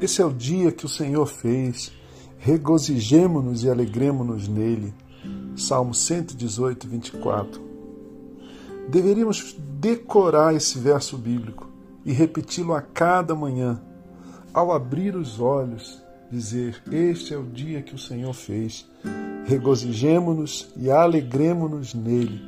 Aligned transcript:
Esse 0.00 0.22
é 0.22 0.24
o 0.24 0.32
dia 0.32 0.72
que 0.72 0.86
o 0.86 0.88
Senhor 0.88 1.26
fez. 1.26 1.92
Regozijemo-nos 2.38 3.64
e 3.64 3.68
alegremo-nos 3.68 4.48
nele. 4.48 4.94
Salmo 5.54 5.92
118, 5.92 6.88
24. 6.88 7.60
Deveríamos 8.88 9.54
decorar 9.78 10.54
esse 10.54 10.78
verso 10.78 11.18
bíblico 11.18 11.68
e 12.04 12.12
repeti-lo 12.12 12.72
a 12.72 12.80
cada 12.80 13.34
manhã. 13.34 13.78
Ao 14.54 14.72
abrir 14.72 15.14
os 15.14 15.38
olhos, 15.38 16.02
dizer: 16.30 16.82
Este 16.90 17.34
é 17.34 17.36
o 17.36 17.44
dia 17.44 17.82
que 17.82 17.94
o 17.94 17.98
Senhor 17.98 18.32
fez. 18.32 18.88
Regozijemo-nos 19.44 20.72
e 20.78 20.90
alegremo-nos 20.90 21.92
nele. 21.92 22.40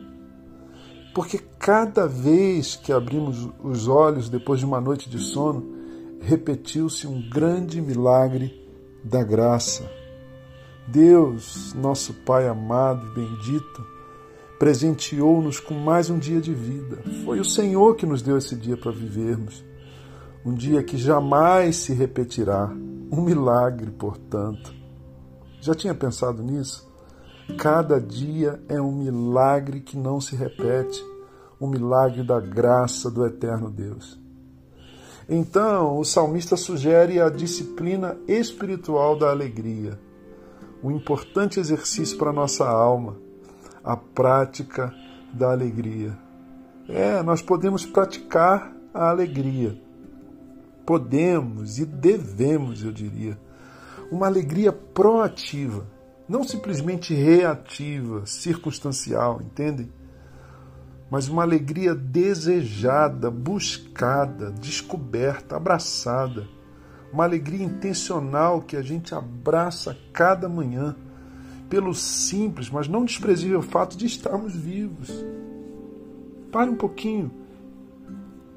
Porque 1.15 1.39
cada 1.59 2.07
vez 2.09 2.77
que 2.77 2.91
abrimos 2.93 3.47
os 3.63 3.89
olhos 3.89 4.31
depois 4.31 4.59
de 4.59 4.65
uma 4.65 4.81
noite 4.81 5.11
de 5.11 5.19
sono, 5.19 5.82
repetiu-se 6.23 7.07
um 7.07 7.29
grande 7.29 7.81
milagre 7.81 8.55
da 9.03 9.23
graça. 9.23 9.91
Deus, 10.87 11.75
nosso 11.75 12.15
Pai 12.15 12.47
amado 12.49 13.07
e 13.09 13.15
bendito, 13.15 13.87
presenteou-nos 14.59 15.59
com 15.59 15.75
mais 15.75 16.09
um 16.11 16.19
dia 16.19 16.41
de 16.41 16.55
vida. 16.55 17.03
Foi 17.25 17.41
o 17.41 17.45
Senhor 17.45 17.97
que 17.97 18.07
nos 18.07 18.23
deu 18.23 18.39
esse 18.39 18.55
dia 18.55 18.77
para 18.77 18.93
vivermos. 18.93 19.65
Um 20.45 20.55
dia 20.55 20.83
que 20.83 20.97
jamais 20.97 21.77
se 21.77 21.93
repetirá. 21.93 22.71
Um 23.11 23.21
milagre, 23.21 23.91
portanto. 23.91 24.73
Já 25.61 25.75
tinha 25.75 25.95
pensado 25.95 26.43
nisso? 26.43 26.91
Cada 27.59 28.01
dia 28.01 28.63
é 28.69 28.81
um 28.81 28.93
milagre 28.93 29.81
que 29.81 29.97
não 29.97 30.21
se 30.21 30.35
repete, 30.35 31.05
um 31.61 31.69
milagre 31.69 32.23
da 32.23 32.41
graça 32.41 33.11
do 33.11 33.27
eterno 33.27 33.71
Deus. 33.71 34.22
Então, 35.35 35.99
o 35.99 36.05
salmista 36.05 36.59
sugere 36.59 37.19
a 37.19 37.31
disciplina 37.31 38.19
espiritual 38.29 39.19
da 39.19 39.31
alegria, 39.31 39.99
um 40.85 40.91
importante 40.91 41.59
exercício 41.59 42.19
para 42.19 42.35
nossa 42.35 42.69
alma, 42.69 43.17
a 43.83 43.97
prática 43.97 44.95
da 45.33 45.51
alegria. 45.51 46.15
É, 46.87 47.23
nós 47.23 47.41
podemos 47.41 47.87
praticar 47.87 48.77
a 48.93 49.09
alegria. 49.09 49.81
Podemos 50.85 51.79
e 51.79 51.87
devemos, 51.87 52.85
eu 52.85 52.93
diria. 52.93 53.39
Uma 54.11 54.27
alegria 54.27 54.71
proativa, 54.71 55.87
não 56.29 56.45
simplesmente 56.45 57.15
reativa, 57.15 58.27
circunstancial, 58.27 59.41
entende? 59.41 59.91
Mas 61.13 61.29
uma 61.29 61.43
alegria 61.43 61.95
desejada, 61.95 63.31
buscada, 63.31 64.51
descoberta, 64.51 65.57
abraçada. 65.57 66.49
Uma 67.13 67.25
alegria 67.25 67.63
intencional 67.63 68.63
que 68.63 68.79
a 68.79 68.81
gente 68.81 69.15
abraça 69.15 69.95
cada 70.11 70.49
manhã, 70.49 70.97
pelo 71.69 71.93
simples, 71.93 72.71
mas 72.71 72.89
não 72.89 73.05
desprezível 73.05 73.61
fato 73.61 73.95
de 73.95 74.07
estarmos 74.07 74.57
vivos. 74.57 75.13
Pare 76.51 76.71
um 76.71 76.77
pouquinho. 76.77 77.31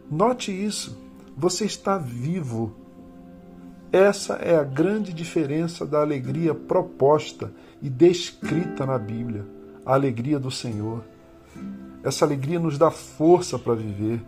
Note 0.10 0.50
isso. 0.50 0.98
Você 1.36 1.66
está 1.66 1.98
vivo. 1.98 2.74
Essa 3.92 4.36
é 4.36 4.56
a 4.56 4.64
grande 4.64 5.12
diferença 5.12 5.86
da 5.86 6.00
alegria 6.00 6.56
proposta 6.56 7.52
e 7.82 7.90
descrita 7.90 8.86
na 8.86 8.98
Bíblia 8.98 9.46
a 9.86 9.94
alegria 9.94 10.40
do 10.40 10.50
Senhor. 10.50 11.15
Essa 12.06 12.24
alegria 12.24 12.60
nos 12.60 12.78
dá 12.78 12.92
força 12.92 13.58
para 13.58 13.74
viver. 13.74 14.22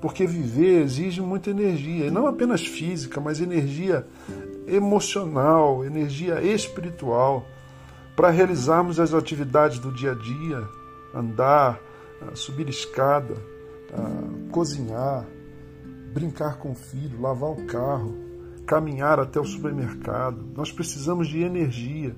Porque 0.00 0.26
viver 0.26 0.82
exige 0.82 1.20
muita 1.20 1.50
energia, 1.50 2.06
e 2.06 2.10
não 2.10 2.26
apenas 2.26 2.64
física, 2.64 3.20
mas 3.20 3.40
energia 3.40 4.06
emocional, 4.66 5.84
energia 5.84 6.40
espiritual, 6.40 7.44
para 8.16 8.30
realizarmos 8.30 8.98
as 8.98 9.12
atividades 9.12 9.78
do 9.78 9.92
dia 9.92 10.12
a 10.12 10.14
dia, 10.14 10.68
andar, 11.14 11.78
subir 12.32 12.68
escada, 12.68 13.34
cozinhar, 14.50 15.26
brincar 16.14 16.58
com 16.58 16.70
o 16.70 16.76
filho, 16.76 17.20
lavar 17.20 17.50
o 17.50 17.66
carro, 17.66 18.14
caminhar 18.66 19.18
até 19.20 19.38
o 19.38 19.44
supermercado. 19.44 20.46
Nós 20.56 20.72
precisamos 20.72 21.28
de 21.28 21.42
energia 21.42 22.14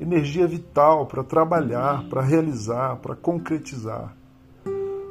energia 0.00 0.46
vital 0.46 1.06
para 1.06 1.24
trabalhar, 1.24 2.04
para 2.08 2.22
realizar, 2.22 2.96
para 2.96 3.16
concretizar. 3.16 4.14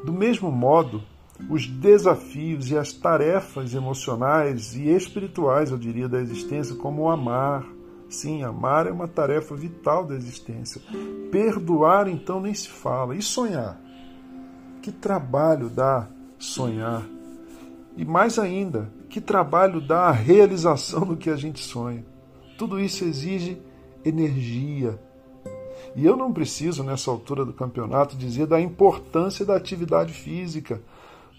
Do 0.03 0.13
mesmo 0.13 0.51
modo, 0.51 1.01
os 1.49 1.67
desafios 1.67 2.69
e 2.69 2.77
as 2.77 2.93
tarefas 2.93 3.73
emocionais 3.73 4.75
e 4.75 4.89
espirituais, 4.89 5.71
eu 5.71 5.77
diria, 5.77 6.07
da 6.07 6.21
existência, 6.21 6.75
como 6.75 7.03
o 7.03 7.09
amar. 7.09 7.65
Sim, 8.07 8.43
amar 8.43 8.87
é 8.87 8.91
uma 8.91 9.07
tarefa 9.07 9.55
vital 9.55 10.05
da 10.05 10.15
existência. 10.15 10.81
Perdoar, 11.31 12.07
então, 12.07 12.39
nem 12.39 12.53
se 12.53 12.69
fala. 12.69 13.15
E 13.15 13.21
sonhar? 13.21 13.81
Que 14.81 14.91
trabalho 14.91 15.69
dá 15.69 16.07
sonhar? 16.37 17.03
E 17.97 18.05
mais 18.05 18.37
ainda, 18.37 18.91
que 19.09 19.19
trabalho 19.19 19.81
dá 19.81 20.03
a 20.03 20.11
realização 20.11 21.01
do 21.01 21.17
que 21.17 21.29
a 21.29 21.35
gente 21.35 21.61
sonha? 21.63 22.05
Tudo 22.57 22.79
isso 22.79 23.03
exige 23.03 23.57
energia. 24.05 24.99
E 25.95 26.05
eu 26.05 26.15
não 26.15 26.31
preciso, 26.31 26.83
nessa 26.83 27.09
altura 27.09 27.43
do 27.43 27.53
campeonato, 27.53 28.15
dizer 28.15 28.45
da 28.47 28.61
importância 28.61 29.45
da 29.45 29.55
atividade 29.55 30.13
física 30.13 30.81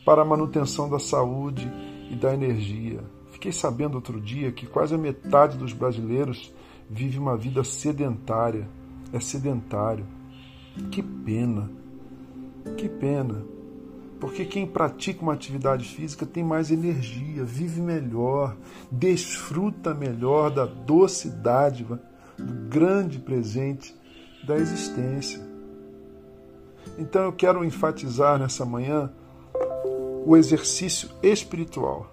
para 0.04 0.22
a 0.22 0.24
manutenção 0.24 0.88
da 0.88 0.98
saúde 0.98 1.70
e 2.10 2.16
da 2.16 2.34
energia. 2.34 3.00
Fiquei 3.30 3.52
sabendo 3.52 3.96
outro 3.96 4.20
dia 4.20 4.50
que 4.50 4.66
quase 4.66 4.94
a 4.94 4.98
metade 4.98 5.58
dos 5.58 5.72
brasileiros 5.72 6.52
vive 6.88 7.18
uma 7.18 7.36
vida 7.36 7.62
sedentária. 7.62 8.68
É 9.12 9.20
sedentário. 9.20 10.06
Que 10.90 11.02
pena. 11.02 11.70
Que 12.76 12.88
pena. 12.88 13.44
Porque 14.18 14.44
quem 14.44 14.66
pratica 14.66 15.22
uma 15.22 15.34
atividade 15.34 15.86
física 15.86 16.24
tem 16.24 16.42
mais 16.42 16.70
energia, 16.70 17.44
vive 17.44 17.82
melhor, 17.82 18.56
desfruta 18.90 19.92
melhor 19.92 20.50
da 20.50 20.64
doce 20.64 21.28
dádiva 21.28 22.00
do 22.38 22.68
grande 22.68 23.18
presente 23.18 23.94
da 24.46 24.56
existência. 24.56 25.40
Então 26.98 27.24
eu 27.24 27.32
quero 27.32 27.64
enfatizar 27.64 28.38
nessa 28.38 28.64
manhã 28.64 29.12
o 30.24 30.36
exercício 30.36 31.08
espiritual. 31.22 32.12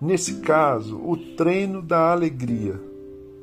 Nesse 0.00 0.40
caso, 0.40 0.98
o 0.98 1.16
treino 1.36 1.80
da 1.80 2.12
alegria. 2.12 2.80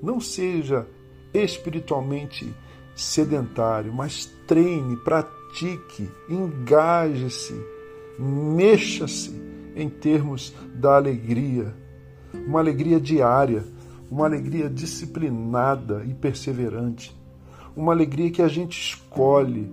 Não 0.01 0.19
seja 0.19 0.87
espiritualmente 1.33 2.53
sedentário, 2.95 3.91
mas 3.91 4.25
treine, 4.47 4.97
pratique, 4.97 6.09
engaje-se, 6.29 7.55
mexa-se 8.19 9.31
em 9.75 9.89
termos 9.89 10.53
da 10.75 10.95
alegria. 10.95 11.73
Uma 12.33 12.59
alegria 12.59 12.99
diária, 12.99 13.63
uma 14.13 14.25
alegria 14.25 14.69
disciplinada 14.69 16.05
e 16.07 16.13
perseverante, 16.13 17.19
uma 17.75 17.91
alegria 17.91 18.29
que 18.29 18.43
a 18.43 18.47
gente 18.47 18.79
escolhe, 18.79 19.67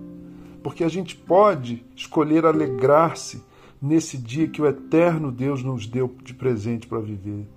porque 0.63 0.83
a 0.83 0.87
gente 0.87 1.15
pode 1.15 1.85
escolher 1.95 2.43
alegrar-se 2.47 3.43
nesse 3.79 4.17
dia 4.17 4.47
que 4.47 4.59
o 4.59 4.65
eterno 4.65 5.31
Deus 5.31 5.61
nos 5.61 5.85
deu 5.85 6.11
de 6.23 6.33
presente 6.33 6.87
para 6.87 6.99
viver. 6.99 7.47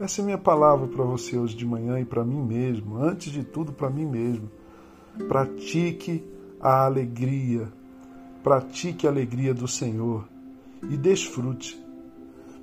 Essa 0.00 0.20
é 0.20 0.22
a 0.22 0.24
minha 0.24 0.38
palavra 0.38 0.86
para 0.86 1.04
você 1.04 1.36
hoje 1.36 1.54
de 1.54 1.66
manhã 1.66 2.00
e 2.00 2.04
para 2.04 2.24
mim 2.24 2.42
mesmo, 2.42 2.96
antes 2.96 3.30
de 3.30 3.44
tudo 3.44 3.70
para 3.70 3.90
mim 3.90 4.06
mesmo. 4.06 4.50
Pratique 5.28 6.24
a 6.58 6.86
alegria, 6.86 7.68
pratique 8.42 9.06
a 9.06 9.10
alegria 9.10 9.52
do 9.52 9.68
Senhor 9.68 10.26
e 10.88 10.96
desfrute, 10.96 11.78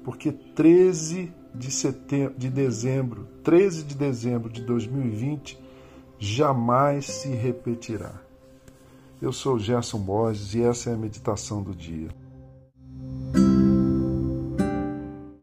porque 0.03 0.31
13 0.31 1.44
de, 1.57 1.71
setembro, 1.71 2.37
de 2.37 2.49
dezembro, 2.49 3.27
13 3.43 3.83
de 3.83 3.95
dezembro 3.95 4.49
de 4.51 4.61
2020, 4.61 5.59
jamais 6.19 7.05
se 7.05 7.29
repetirá. 7.29 8.13
Eu 9.21 9.31
sou 9.31 9.57
Gerson 9.57 9.99
Borges 9.99 10.53
e 10.53 10.61
essa 10.61 10.89
é 10.89 10.93
a 10.93 10.97
meditação 10.97 11.63
do 11.63 11.73
dia. 11.73 12.09